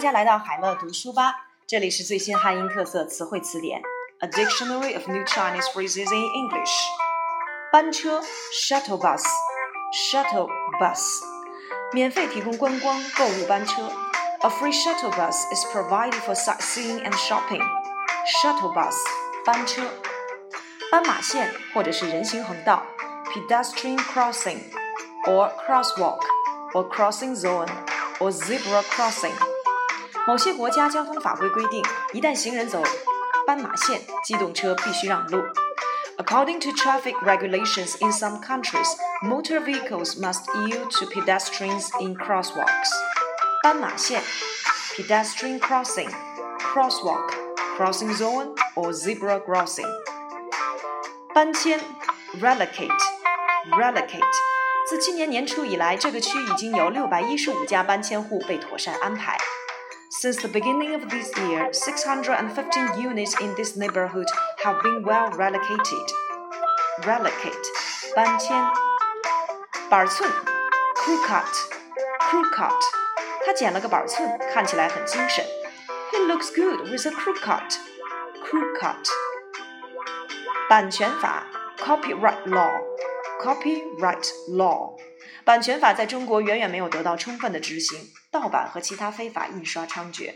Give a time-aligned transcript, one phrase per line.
[0.00, 1.34] 大家来到海乐读书吧，
[1.66, 3.82] 这里是最新汉音特色词汇词典，
[4.20, 6.72] A Dictionary of New Chinese Phrases in English。
[7.72, 10.48] 班车 shuttle bus，shuttle
[10.80, 11.00] bus，
[11.92, 13.90] 免费提供观光购物班车。
[14.40, 17.62] A free shuttle bus is provided for sightseeing and shopping.
[18.42, 18.94] Shuttle bus，
[19.44, 19.82] 班车。
[20.90, 22.82] 斑马线或者是人行横道，
[23.32, 24.60] pedestrian crossing
[25.26, 26.20] or crosswalk
[26.72, 27.68] or crossing zone
[28.20, 29.32] or zebra crossing。
[30.26, 32.82] 某些国家交通法规规定，一旦行人走
[33.46, 35.42] 斑马线，机动车必须让路。
[36.18, 38.88] According to traffic regulations in some countries,
[39.22, 42.88] motor vehicles must yield to pedestrians in crosswalks.
[43.62, 44.22] 斑马线
[44.96, 46.10] pedestrian crossing,
[46.58, 47.30] crosswalk,
[47.76, 49.86] crossing zone or zebra crossing.
[51.34, 51.78] 搬迁
[52.40, 52.88] relocate,
[53.70, 54.22] relocate.
[54.88, 59.36] 自今年年初以来，这个区已经有六百一十五家搬迁户被妥善安排。
[60.10, 64.26] since the beginning of this year, 615 units in this neighborhood
[64.64, 66.06] have been well relocated.
[67.04, 67.66] Relocate,
[68.14, 68.56] 搬迁。
[69.88, 70.28] 板寸
[70.96, 71.44] crew cut,
[72.20, 72.72] crew cut，
[73.44, 75.44] 他剪了个板寸，看起来很精神。
[76.10, 77.76] He looks good with a crew cut,
[78.42, 79.06] crew cut。
[80.68, 81.46] 版权法
[81.78, 82.72] copyright law,
[83.40, 84.96] copyright law。
[85.44, 90.34] 版权法在中国远远没有得到充分的执行， 盗版和其他非法印刷猖獗。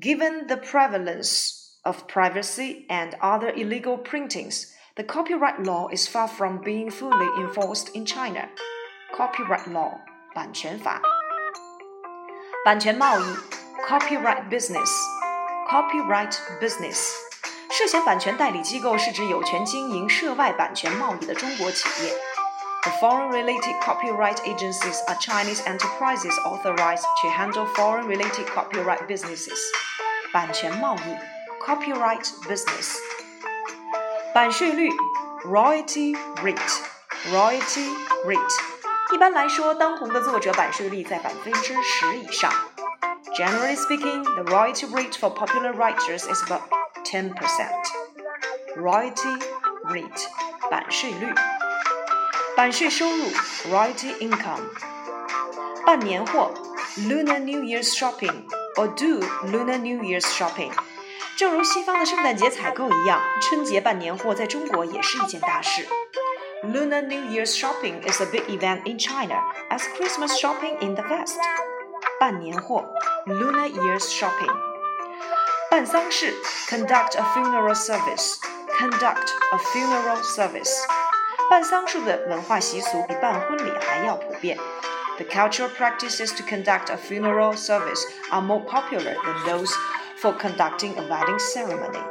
[0.00, 6.58] Given the prevalence of privacy and other illegal printings, the copyright law is far from
[6.62, 8.48] being fully enforced in China.
[9.14, 10.00] Copyright law
[10.34, 11.00] 版权法。
[12.64, 13.24] 版权贸易
[13.86, 14.90] copyright business
[15.68, 17.10] copyright business
[17.70, 22.37] 涉嫌版权代理机构是指有权经营涉外版权贸易的中国企业。
[22.84, 29.58] the foreign-related copyright agencies are Chinese enterprises authorized to handle foreign-related copyright businesses.
[30.32, 32.96] 版权贸易 copyright business.
[34.34, 34.90] 版税率
[35.44, 36.58] royalty rate
[37.32, 37.88] royalty
[38.26, 38.54] rate.
[39.12, 42.52] 一般来说，当红的作者版税率在百分之十以上。
[43.36, 46.62] Generally speaking, the royalty rate for popular writers is about
[47.04, 47.32] 10%.
[48.76, 49.40] Royalty
[49.84, 50.28] rate
[50.70, 51.32] 版税率。
[52.58, 53.24] 版税收入
[53.70, 54.62] royalty income，
[55.84, 56.52] 办年货
[56.98, 58.44] Lunar New Year's shopping
[58.76, 60.70] or do Lunar New Year's shopping。
[61.36, 65.86] 正如西方的圣诞节采购一样，春节办年货在中国也是一件大事。
[66.62, 71.38] Lunar New Year's shopping is a big event in China as Christmas shopping in the West。
[72.20, 72.86] 办年货
[73.26, 74.54] Lunar Year's shopping。
[75.70, 76.32] 办丧事
[76.70, 78.36] conduct a funeral service
[78.78, 80.72] conduct a funeral service。
[81.50, 84.58] 办丧事的文化习俗比办婚礼还要普遍。
[85.16, 89.72] The cultural practices to conduct a funeral service are more popular than those
[90.16, 92.02] for conducting a wedding ceremony.